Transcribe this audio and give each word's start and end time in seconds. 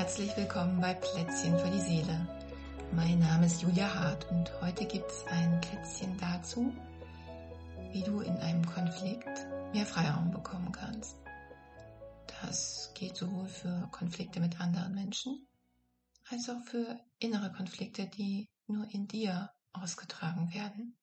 Herzlich 0.00 0.34
willkommen 0.34 0.80
bei 0.80 0.94
Plätzchen 0.94 1.58
für 1.58 1.68
die 1.70 1.78
Seele. 1.78 2.26
Mein 2.92 3.18
Name 3.18 3.44
ist 3.44 3.60
Julia 3.60 3.94
Hart 3.94 4.30
und 4.30 4.50
heute 4.62 4.86
gibt 4.86 5.10
es 5.10 5.26
ein 5.26 5.60
Plätzchen 5.60 6.16
dazu, 6.16 6.72
wie 7.92 8.02
du 8.02 8.20
in 8.20 8.34
einem 8.38 8.64
Konflikt 8.64 9.46
mehr 9.74 9.84
Freiraum 9.84 10.30
bekommen 10.30 10.72
kannst. 10.72 11.18
Das 12.40 12.90
geht 12.94 13.14
sowohl 13.14 13.46
für 13.46 13.90
Konflikte 13.92 14.40
mit 14.40 14.58
anderen 14.58 14.94
Menschen 14.94 15.46
als 16.30 16.48
auch 16.48 16.62
für 16.64 16.98
innere 17.18 17.52
Konflikte, 17.52 18.06
die 18.06 18.48
nur 18.68 18.86
in 18.94 19.06
dir 19.06 19.50
ausgetragen 19.74 20.50
werden. 20.54 20.96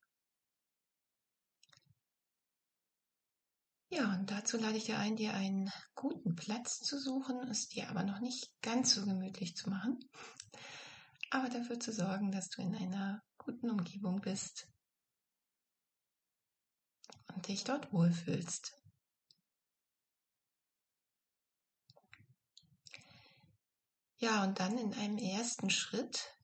Ja, 3.90 4.12
und 4.12 4.30
dazu 4.30 4.58
lade 4.58 4.76
ich 4.76 4.84
dir 4.84 4.98
ein, 4.98 5.16
dir 5.16 5.32
einen 5.32 5.72
guten 5.94 6.34
Platz 6.34 6.80
zu 6.80 6.98
suchen, 6.98 7.48
es 7.48 7.68
dir 7.68 7.88
aber 7.88 8.02
noch 8.02 8.20
nicht 8.20 8.52
ganz 8.60 8.94
so 8.94 9.06
gemütlich 9.06 9.56
zu 9.56 9.70
machen, 9.70 9.98
aber 11.30 11.48
dafür 11.48 11.80
zu 11.80 11.90
sorgen, 11.92 12.30
dass 12.30 12.50
du 12.50 12.60
in 12.60 12.74
einer 12.74 13.22
guten 13.38 13.70
Umgebung 13.70 14.20
bist 14.20 14.68
und 17.34 17.48
dich 17.48 17.64
dort 17.64 17.90
wohlfühlst. 17.90 18.74
Ja, 24.18 24.44
und 24.44 24.60
dann 24.60 24.76
in 24.76 24.92
einem 24.92 25.16
ersten 25.16 25.70
Schritt 25.70 26.34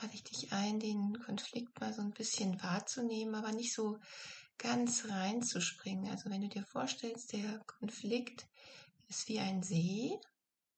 lade 0.00 0.14
ich 0.14 0.22
dich 0.22 0.52
ein, 0.52 0.78
den 0.78 1.18
Konflikt 1.18 1.80
mal 1.80 1.92
so 1.92 2.02
ein 2.02 2.12
bisschen 2.12 2.62
wahrzunehmen, 2.62 3.34
aber 3.34 3.50
nicht 3.50 3.74
so 3.74 3.98
ganz 4.58 5.06
reinzuspringen. 5.08 6.10
Also 6.10 6.30
wenn 6.30 6.42
du 6.42 6.48
dir 6.48 6.64
vorstellst, 6.64 7.32
der 7.32 7.58
Konflikt 7.66 8.46
ist 9.08 9.28
wie 9.28 9.38
ein 9.38 9.62
See, 9.62 10.18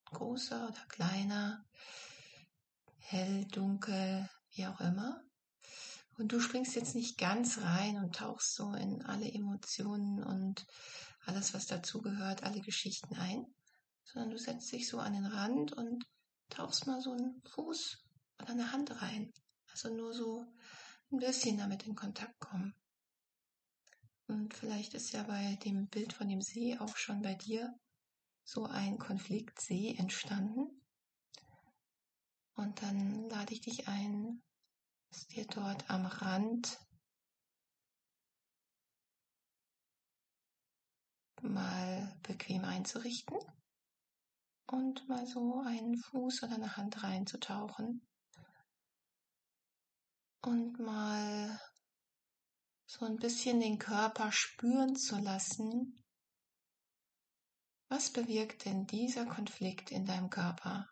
großer 0.06 0.68
oder 0.68 0.84
kleiner, 0.88 1.64
hell, 2.98 3.44
dunkel, 3.46 4.28
wie 4.52 4.66
auch 4.66 4.80
immer. 4.80 5.22
Und 6.18 6.32
du 6.32 6.40
springst 6.40 6.74
jetzt 6.74 6.94
nicht 6.94 7.16
ganz 7.16 7.58
rein 7.58 7.96
und 7.96 8.16
tauchst 8.16 8.54
so 8.54 8.74
in 8.74 9.04
alle 9.04 9.30
Emotionen 9.30 10.22
und 10.24 10.66
alles, 11.24 11.54
was 11.54 11.66
dazugehört, 11.66 12.42
alle 12.42 12.60
Geschichten 12.60 13.14
ein, 13.16 13.46
sondern 14.02 14.30
du 14.30 14.38
setzt 14.38 14.72
dich 14.72 14.88
so 14.88 14.98
an 14.98 15.12
den 15.12 15.26
Rand 15.26 15.72
und 15.72 16.04
tauchst 16.48 16.86
mal 16.86 17.00
so 17.00 17.12
einen 17.12 17.40
Fuß 17.44 17.98
oder 18.40 18.50
eine 18.50 18.72
Hand 18.72 19.00
rein. 19.00 19.32
Also 19.70 19.94
nur 19.94 20.12
so 20.12 20.44
ein 21.12 21.18
bisschen 21.18 21.58
damit 21.58 21.84
in 21.84 21.94
Kontakt 21.94 22.38
kommen. 22.40 22.74
Und 24.28 24.52
vielleicht 24.52 24.92
ist 24.92 25.12
ja 25.12 25.22
bei 25.22 25.56
dem 25.64 25.88
Bild 25.88 26.12
von 26.12 26.28
dem 26.28 26.42
See 26.42 26.76
auch 26.78 26.96
schon 26.96 27.22
bei 27.22 27.34
dir 27.34 27.74
so 28.44 28.66
ein 28.66 28.98
Konfliktsee 28.98 29.96
entstanden. 29.96 30.82
Und 32.54 32.82
dann 32.82 33.28
lade 33.30 33.54
ich 33.54 33.62
dich 33.62 33.88
ein, 33.88 34.42
es 35.10 35.26
dir 35.28 35.46
dort 35.46 35.88
am 35.88 36.04
Rand 36.04 36.78
mal 41.40 42.14
bequem 42.22 42.64
einzurichten 42.64 43.38
und 44.66 45.08
mal 45.08 45.26
so 45.26 45.62
einen 45.64 45.96
Fuß 45.96 46.42
oder 46.42 46.56
eine 46.56 46.76
Hand 46.76 47.02
reinzutauchen 47.02 48.06
und 50.42 50.78
mal 50.78 51.58
so 52.98 53.06
ein 53.06 53.16
bisschen 53.16 53.60
den 53.60 53.78
Körper 53.78 54.32
spüren 54.32 54.96
zu 54.96 55.18
lassen. 55.18 56.02
Was 57.88 58.12
bewirkt 58.12 58.64
denn 58.64 58.86
dieser 58.86 59.24
Konflikt 59.24 59.92
in 59.92 60.04
deinem 60.04 60.30
Körper? 60.30 60.88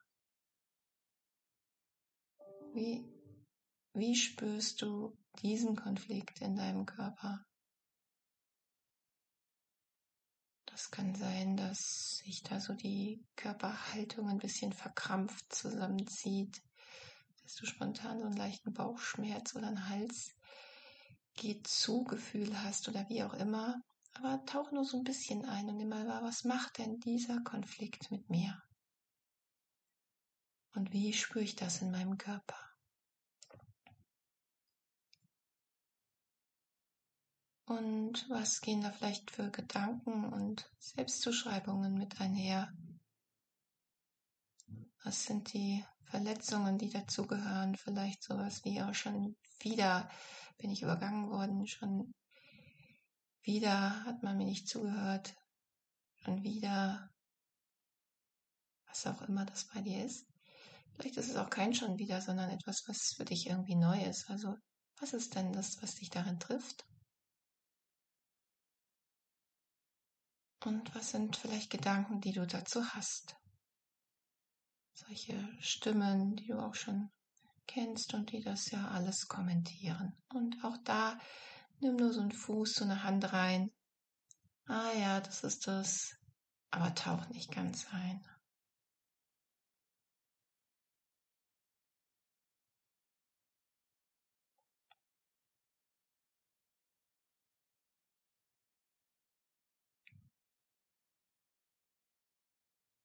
Wie, 2.72 3.04
wie 3.92 4.14
spürst 4.14 4.82
du 4.82 5.18
diesen 5.42 5.74
Konflikt 5.74 6.40
in 6.40 6.54
deinem 6.54 6.86
Körper? 6.86 7.44
Das 10.66 10.90
kann 10.90 11.14
sein, 11.14 11.56
dass 11.56 12.18
sich 12.18 12.42
da 12.42 12.60
so 12.60 12.74
die 12.74 13.26
Körperhaltung 13.34 14.28
ein 14.28 14.38
bisschen 14.38 14.72
verkrampft 14.72 15.52
zusammenzieht, 15.52 16.62
dass 17.42 17.56
du 17.56 17.66
spontan 17.66 18.20
so 18.20 18.26
einen 18.26 18.36
leichten 18.36 18.72
Bauchschmerz 18.72 19.56
oder 19.56 19.68
einen 19.68 19.88
Hals 19.88 20.35
Geh 21.36 21.62
zu 21.62 22.04
Gefühl 22.04 22.62
hast 22.62 22.88
oder 22.88 23.08
wie 23.08 23.22
auch 23.22 23.34
immer, 23.34 23.80
aber 24.14 24.44
tauch 24.46 24.72
nur 24.72 24.84
so 24.84 24.96
ein 24.96 25.04
bisschen 25.04 25.44
ein 25.44 25.68
und 25.68 25.76
nimm 25.76 25.90
mal 25.90 26.08
wahr, 26.08 26.22
was 26.22 26.44
macht 26.44 26.78
denn 26.78 26.98
dieser 27.00 27.40
Konflikt 27.42 28.10
mit 28.10 28.30
mir? 28.30 28.62
Und 30.74 30.92
wie 30.92 31.12
spüre 31.12 31.44
ich 31.44 31.54
das 31.54 31.82
in 31.82 31.90
meinem 31.90 32.16
Körper? 32.16 32.56
Und 37.66 38.30
was 38.30 38.60
gehen 38.60 38.80
da 38.80 38.92
vielleicht 38.92 39.30
für 39.30 39.50
Gedanken 39.50 40.32
und 40.32 40.70
Selbstzuschreibungen 40.78 41.94
mit 41.94 42.20
einher? 42.20 42.72
Was 45.02 45.24
sind 45.24 45.52
die 45.52 45.84
Verletzungen, 46.04 46.78
die 46.78 46.90
dazugehören? 46.90 47.74
Vielleicht 47.74 48.22
sowas 48.22 48.64
wie 48.64 48.80
auch 48.82 48.94
schon 48.94 49.36
wieder 49.60 50.08
bin 50.58 50.70
ich 50.70 50.82
übergangen 50.82 51.30
worden, 51.30 51.66
schon 51.66 52.14
wieder 53.42 54.04
hat 54.04 54.22
man 54.22 54.36
mir 54.36 54.44
nicht 54.44 54.68
zugehört, 54.68 55.34
schon 56.16 56.42
wieder, 56.42 57.10
was 58.86 59.06
auch 59.06 59.22
immer 59.22 59.44
das 59.44 59.68
bei 59.68 59.80
dir 59.80 60.04
ist. 60.04 60.26
Vielleicht 60.94 61.16
ist 61.18 61.28
es 61.28 61.36
auch 61.36 61.50
kein 61.50 61.74
schon 61.74 61.98
wieder, 61.98 62.20
sondern 62.20 62.50
etwas, 62.50 62.82
was 62.86 63.14
für 63.16 63.24
dich 63.24 63.46
irgendwie 63.46 63.76
neu 63.76 64.02
ist. 64.02 64.28
Also, 64.30 64.56
was 64.98 65.12
ist 65.12 65.34
denn 65.34 65.52
das, 65.52 65.82
was 65.82 65.94
dich 65.96 66.10
darin 66.10 66.40
trifft? 66.40 66.86
Und 70.64 70.94
was 70.94 71.10
sind 71.10 71.36
vielleicht 71.36 71.70
Gedanken, 71.70 72.20
die 72.20 72.32
du 72.32 72.46
dazu 72.46 72.82
hast? 72.94 73.36
Solche 74.94 75.36
Stimmen, 75.60 76.34
die 76.34 76.46
du 76.46 76.58
auch 76.58 76.74
schon 76.74 77.10
kennst 77.66 78.14
und 78.14 78.32
die 78.32 78.42
das 78.42 78.70
ja 78.70 78.88
alles 78.88 79.28
kommentieren. 79.28 80.14
Und 80.32 80.64
auch 80.64 80.76
da 80.84 81.18
nimm 81.80 81.96
nur 81.96 82.12
so 82.12 82.20
einen 82.20 82.32
Fuß, 82.32 82.74
so 82.74 82.84
eine 82.84 83.02
Hand 83.02 83.32
rein. 83.32 83.70
Ah 84.66 84.92
ja, 84.98 85.20
das 85.20 85.44
ist 85.44 85.66
das. 85.66 86.16
Aber 86.70 86.94
tauch 86.94 87.28
nicht 87.28 87.52
ganz 87.52 87.86
ein. 87.92 88.24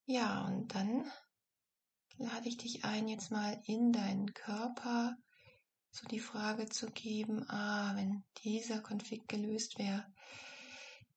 Ja, 0.06 0.42
und 0.46 0.76
dann 0.76 1.10
lade 2.18 2.48
ich 2.48 2.58
dich 2.58 2.84
ein, 2.86 3.08
jetzt 3.08 3.32
mal 3.32 3.62
in 3.66 3.92
deinen 3.92 4.34
Körper 4.34 5.16
so 5.92 6.08
die 6.08 6.20
Frage 6.20 6.68
zu 6.70 6.88
geben, 6.92 7.50
ah, 7.50 7.96
wenn 7.96 8.24
dieser 8.44 8.80
Konflikt 8.82 9.28
gelöst 9.28 9.78
wäre, 9.78 10.06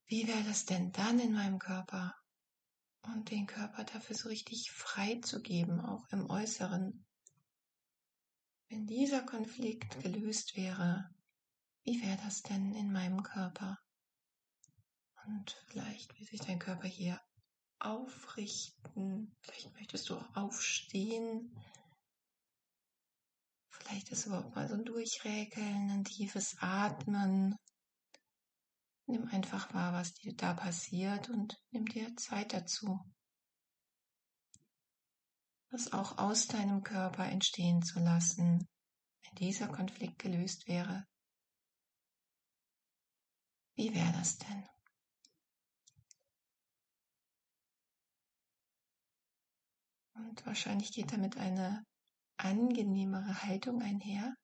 wie 0.07 0.27
wäre 0.27 0.43
das 0.45 0.65
denn 0.65 0.93
dann 0.93 1.19
in 1.19 1.33
meinem 1.33 1.59
Körper? 1.59 2.15
Und 3.03 3.31
den 3.31 3.47
Körper 3.47 3.85
dafür 3.85 4.17
so 4.17 4.29
richtig 4.29 4.71
frei 4.71 5.21
zu 5.23 5.43
geben, 5.43 5.81
auch 5.81 6.07
im 6.11 6.29
Äußeren. 6.31 7.05
Wenn 8.69 8.87
dieser 8.87 9.23
Konflikt 9.23 10.01
gelöst 10.03 10.57
wäre, 10.57 11.11
wie 11.85 12.03
wäre 12.03 12.19
das 12.25 12.43
denn 12.43 12.75
in 12.75 12.91
meinem 12.93 13.23
Körper? 13.23 13.79
Und 15.27 15.57
vielleicht, 15.67 16.19
wie 16.19 16.25
sich 16.25 16.41
dein 16.41 16.59
Körper 16.59 16.89
hier 16.89 17.21
aufrichten. 17.85 19.37
Vielleicht 19.43 19.73
möchtest 19.75 20.09
du 20.09 20.17
auch 20.17 20.37
aufstehen. 20.37 21.55
Vielleicht 23.69 24.11
ist 24.11 24.27
überhaupt 24.27 24.55
mal 24.55 24.69
so 24.69 24.75
ein 24.75 24.85
Durchräkeln, 24.85 25.91
ein 25.91 26.05
tiefes 26.05 26.57
Atmen. 26.61 27.57
Nimm 29.07 29.29
einfach 29.29 29.75
wahr, 29.75 29.93
was 29.93 30.15
dir 30.15 30.35
da 30.35 30.55
passiert 30.55 31.29
und 31.29 31.61
nimm 31.71 31.85
dir 31.85 32.17
Zeit 32.17 32.55
dazu. 32.55 32.99
Das 35.71 35.93
auch 35.93 36.19
aus 36.19 36.47
deinem 36.47 36.83
Körper 36.83 37.27
entstehen 37.27 37.83
zu 37.83 37.99
lassen, 37.99 38.67
wenn 39.25 39.35
dieser 39.35 39.69
Konflikt 39.69 40.19
gelöst 40.21 40.67
wäre. 40.69 41.05
Wie 43.75 43.93
wäre 43.93 44.13
das 44.13 44.39
denn? 44.39 44.74
Und 50.15 50.47
wahrscheinlich 50.47 50.93
geht 50.93 51.13
damit 51.13 51.37
eine 51.37 51.85
angenehmere 52.37 53.43
Haltung 53.43 53.83
einher. 53.83 54.35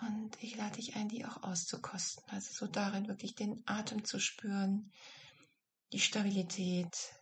Und 0.00 0.42
ich 0.42 0.56
lade 0.56 0.76
dich 0.76 0.96
ein, 0.96 1.08
die 1.08 1.24
auch 1.24 1.42
auszukosten. 1.42 2.24
Also 2.30 2.52
so 2.52 2.72
darin 2.72 3.08
wirklich 3.08 3.34
den 3.34 3.62
Atem 3.66 4.04
zu 4.04 4.18
spüren, 4.18 4.90
die 5.92 6.00
Stabilität, 6.00 7.14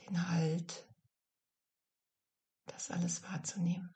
den 0.00 0.28
Halt, 0.28 0.86
das 2.66 2.90
alles 2.90 3.22
wahrzunehmen. 3.22 3.94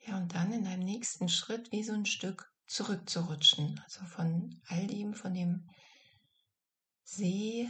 Ja, 0.00 0.16
und 0.16 0.34
dann 0.34 0.52
in 0.52 0.66
einem 0.66 0.84
nächsten 0.84 1.28
Schritt 1.28 1.70
wie 1.72 1.82
so 1.82 1.92
ein 1.92 2.06
Stück 2.06 2.50
zurückzurutschen. 2.68 3.80
Also 3.84 4.04
von 4.04 4.62
all 4.68 4.86
dem, 4.86 5.14
von 5.14 5.34
dem 5.34 5.68
See, 7.02 7.68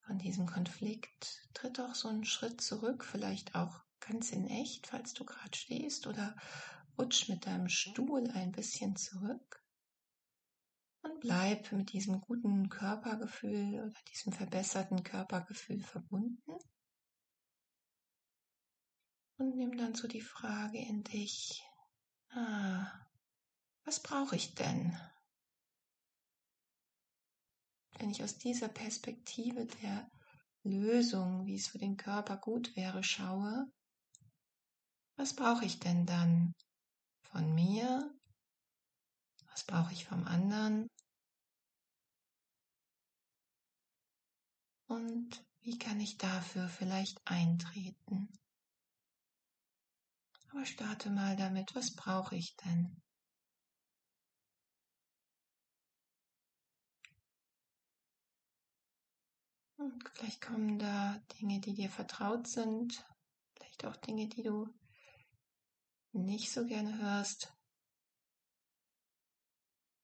von 0.00 0.18
diesem 0.18 0.46
Konflikt, 0.46 1.48
tritt 1.54 1.80
auch 1.80 1.94
so 1.94 2.08
einen 2.08 2.24
Schritt 2.24 2.60
zurück, 2.60 3.04
vielleicht 3.04 3.54
auch 3.54 3.80
ganz 4.00 4.32
in 4.32 4.46
echt, 4.46 4.88
falls 4.88 5.14
du 5.14 5.24
gerade 5.24 5.56
stehst, 5.56 6.06
oder 6.06 6.36
rutsch 6.98 7.28
mit 7.28 7.46
deinem 7.46 7.68
Stuhl 7.68 8.28
ein 8.30 8.52
bisschen 8.52 8.96
zurück 8.96 9.64
und 11.02 11.20
bleib 11.20 11.70
mit 11.72 11.92
diesem 11.92 12.20
guten 12.20 12.68
Körpergefühl 12.68 13.80
oder 13.80 13.94
diesem 14.10 14.32
verbesserten 14.32 15.02
Körpergefühl 15.02 15.82
verbunden. 15.82 16.58
Und 19.36 19.56
nimm 19.56 19.76
dann 19.76 19.94
so 19.94 20.06
die 20.06 20.20
Frage 20.20 20.78
in 20.78 21.02
dich, 21.02 21.64
ah, 22.30 22.86
was 23.84 24.02
brauche 24.02 24.36
ich 24.36 24.54
denn? 24.54 24.98
Wenn 27.98 28.10
ich 28.10 28.22
aus 28.22 28.38
dieser 28.38 28.68
Perspektive 28.68 29.66
der 29.66 30.10
Lösung, 30.62 31.46
wie 31.46 31.56
es 31.56 31.68
für 31.68 31.78
den 31.78 31.96
Körper 31.96 32.36
gut 32.36 32.74
wäre, 32.76 33.02
schaue, 33.02 33.70
was 35.16 35.34
brauche 35.34 35.64
ich 35.64 35.78
denn 35.78 36.06
dann 36.06 36.54
von 37.22 37.54
mir? 37.54 38.12
Was 39.50 39.64
brauche 39.64 39.92
ich 39.92 40.06
vom 40.06 40.24
anderen? 40.24 40.88
Und 44.86 45.44
wie 45.60 45.78
kann 45.78 46.00
ich 46.00 46.18
dafür 46.18 46.68
vielleicht 46.68 47.20
eintreten? 47.26 48.28
Aber 50.50 50.66
starte 50.66 51.10
mal 51.10 51.36
damit, 51.36 51.74
was 51.74 51.94
brauche 51.94 52.36
ich 52.36 52.56
denn? 52.56 53.01
Vielleicht 60.12 60.40
kommen 60.40 60.78
da 60.78 61.20
Dinge, 61.40 61.60
die 61.60 61.74
dir 61.74 61.90
vertraut 61.90 62.46
sind, 62.46 63.04
vielleicht 63.54 63.84
auch 63.84 63.96
Dinge, 63.96 64.28
die 64.28 64.42
du 64.42 64.68
nicht 66.12 66.52
so 66.52 66.66
gerne 66.66 66.98
hörst. 66.98 67.52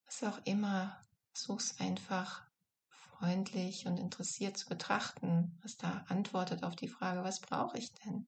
Was 0.07 0.25
auch 0.25 0.41
immer, 0.47 1.01
such's 1.33 1.79
einfach 1.81 2.49
freundlich 2.89 3.87
und 3.87 3.99
interessiert 3.99 4.57
zu 4.57 4.69
betrachten, 4.69 5.59
was 5.63 5.77
da 5.77 6.05
antwortet 6.09 6.63
auf 6.63 6.75
die 6.77 6.89
Frage, 6.89 7.23
was 7.23 7.41
brauche 7.41 7.79
ich 7.79 7.93
denn? 7.93 8.27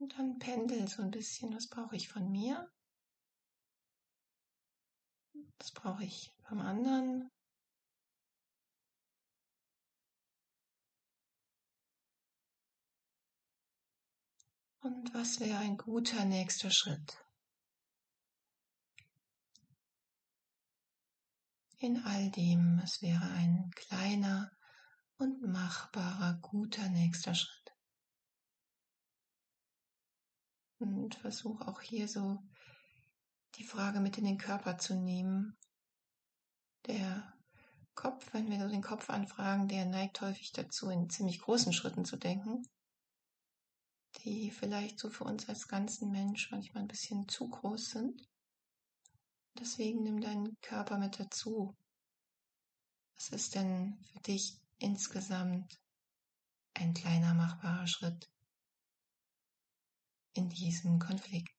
Und 0.00 0.18
dann 0.18 0.38
pendel 0.38 0.88
so 0.88 1.02
ein 1.02 1.10
bisschen, 1.10 1.54
was 1.54 1.68
brauche 1.68 1.96
ich 1.96 2.08
von 2.08 2.30
mir? 2.30 2.70
Was 5.58 5.72
brauche 5.72 6.04
ich 6.04 6.32
vom 6.48 6.60
anderen? 6.60 7.30
Und 14.80 15.12
was 15.12 15.40
wäre 15.40 15.58
ein 15.58 15.76
guter 15.76 16.24
nächster 16.24 16.70
Schritt? 16.70 17.22
In 21.78 22.04
all 22.04 22.30
dem, 22.30 22.80
es 22.82 23.02
wäre 23.02 23.24
ein 23.32 23.70
kleiner 23.74 24.50
und 25.18 25.42
machbarer 25.42 26.38
guter 26.40 26.88
nächster 26.88 27.34
Schritt. 27.34 27.72
Und 30.78 31.16
versuche 31.16 31.66
auch 31.66 31.80
hier 31.80 32.08
so 32.08 32.38
die 33.56 33.64
Frage 33.64 34.00
mit 34.00 34.18
in 34.18 34.24
den 34.24 34.38
Körper 34.38 34.78
zu 34.78 34.94
nehmen. 34.94 35.56
Der 36.86 37.32
Kopf, 37.94 38.32
wenn 38.32 38.48
wir 38.50 38.58
so 38.60 38.68
den 38.68 38.82
Kopf 38.82 39.10
anfragen, 39.10 39.68
der 39.68 39.84
neigt 39.84 40.20
häufig 40.20 40.52
dazu, 40.52 40.90
in 40.90 41.10
ziemlich 41.10 41.40
großen 41.40 41.72
Schritten 41.72 42.04
zu 42.04 42.16
denken, 42.16 42.62
die 44.22 44.50
vielleicht 44.50 44.98
so 44.98 45.10
für 45.10 45.24
uns 45.24 45.48
als 45.48 45.68
ganzen 45.68 46.10
Mensch 46.10 46.50
manchmal 46.50 46.84
ein 46.84 46.88
bisschen 46.88 47.28
zu 47.28 47.48
groß 47.48 47.90
sind. 47.90 48.28
Deswegen 49.58 50.02
nimm 50.04 50.20
deinen 50.20 50.56
Körper 50.60 50.98
mit 50.98 51.18
dazu. 51.18 51.76
Was 53.16 53.30
ist 53.30 53.54
denn 53.56 53.98
für 54.12 54.20
dich 54.20 54.60
insgesamt 54.78 55.80
ein 56.74 56.94
kleiner 56.94 57.34
machbarer 57.34 57.88
Schritt? 57.88 58.30
in 60.38 60.48
diesem 60.48 61.00
Konflikt. 61.00 61.57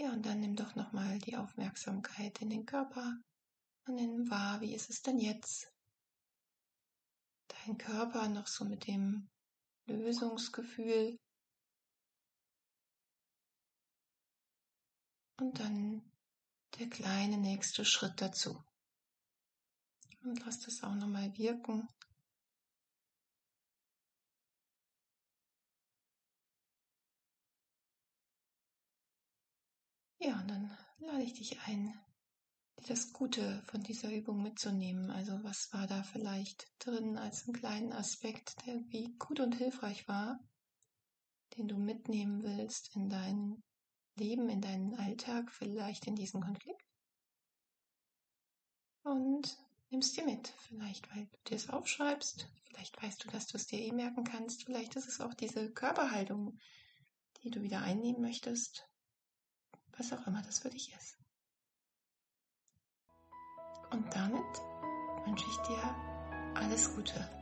Ja, 0.00 0.12
und 0.12 0.24
dann 0.24 0.40
nimm 0.40 0.56
doch 0.56 0.74
nochmal 0.76 1.18
die 1.18 1.36
Aufmerksamkeit 1.36 2.40
in 2.40 2.48
den 2.48 2.64
Körper 2.64 3.20
und 3.86 3.96
nimm 3.96 4.30
wahr, 4.30 4.62
wie 4.62 4.74
ist 4.74 4.88
es 4.88 5.02
denn 5.02 5.18
jetzt? 5.20 5.70
Dein 7.48 7.76
Körper 7.76 8.26
noch 8.30 8.46
so 8.46 8.64
mit 8.64 8.86
dem 8.86 9.28
Lösungsgefühl. 9.84 11.18
Und 15.38 15.60
dann 15.60 16.10
der 16.78 16.88
kleine 16.88 17.36
nächste 17.36 17.84
Schritt 17.84 18.22
dazu. 18.22 18.64
Und 20.22 20.42
lass 20.46 20.60
das 20.60 20.82
auch 20.82 20.94
nochmal 20.94 21.36
wirken. 21.36 21.86
Ja, 30.22 30.38
und 30.38 30.48
dann 30.48 30.76
lade 30.98 31.22
ich 31.22 31.32
dich 31.32 31.58
ein, 31.62 31.94
dir 32.78 32.88
das 32.88 33.14
Gute 33.14 33.62
von 33.62 33.82
dieser 33.82 34.12
Übung 34.12 34.42
mitzunehmen. 34.42 35.10
Also 35.10 35.42
was 35.42 35.72
war 35.72 35.86
da 35.86 36.02
vielleicht 36.02 36.70
drin 36.78 37.16
als 37.16 37.44
einen 37.44 37.54
kleinen 37.54 37.92
Aspekt, 37.94 38.54
der 38.60 38.74
irgendwie 38.74 39.16
gut 39.18 39.40
und 39.40 39.54
hilfreich 39.54 40.06
war, 40.08 40.38
den 41.56 41.68
du 41.68 41.78
mitnehmen 41.78 42.42
willst 42.42 42.94
in 42.94 43.08
deinen 43.08 43.62
Leben, 44.14 44.50
in 44.50 44.60
deinen 44.60 44.94
Alltag, 44.94 45.50
vielleicht 45.52 46.06
in 46.06 46.16
diesen 46.16 46.42
Konflikt. 46.42 46.84
Und 49.02 49.56
nimmst 49.88 50.18
dir 50.18 50.26
mit. 50.26 50.48
Vielleicht, 50.68 51.10
weil 51.16 51.28
du 51.28 51.38
dir 51.48 51.56
es 51.56 51.70
aufschreibst. 51.70 52.46
Vielleicht 52.64 53.02
weißt 53.02 53.24
du, 53.24 53.30
dass 53.30 53.46
du 53.46 53.56
es 53.56 53.66
dir 53.66 53.80
eh 53.80 53.92
merken 53.92 54.24
kannst. 54.24 54.64
Vielleicht 54.64 54.96
ist 54.96 55.08
es 55.08 55.22
auch 55.22 55.32
diese 55.32 55.72
Körperhaltung, 55.72 56.58
die 57.42 57.50
du 57.50 57.62
wieder 57.62 57.80
einnehmen 57.80 58.20
möchtest. 58.20 58.89
Was 60.00 60.14
auch 60.14 60.26
immer 60.26 60.40
das 60.40 60.60
für 60.60 60.70
dich 60.70 60.94
ist. 60.94 61.18
Und 63.90 64.06
damit 64.14 64.62
wünsche 65.26 65.44
ich 65.46 65.56
dir 65.68 66.54
alles 66.54 66.94
Gute. 66.94 67.39